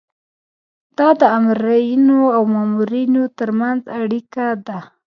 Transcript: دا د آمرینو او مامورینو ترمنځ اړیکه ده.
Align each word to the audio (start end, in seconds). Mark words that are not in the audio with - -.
دا 0.97 1.09
د 1.19 1.21
آمرینو 1.37 2.19
او 2.35 2.43
مامورینو 2.53 3.23
ترمنځ 3.37 3.81
اړیکه 3.99 4.45
ده. 4.67 4.79